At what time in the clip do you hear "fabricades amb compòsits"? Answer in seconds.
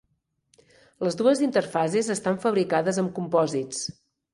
2.49-3.91